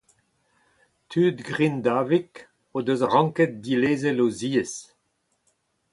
[1.09, 2.31] Tud Grindavik
[2.75, 4.73] o deus ranket dilezel o ziez.